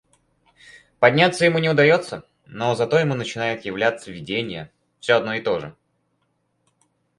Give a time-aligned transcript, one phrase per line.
[0.97, 5.75] Подняться ему не удаётся, но зато ему начинает являться видение, всё одно и тоже.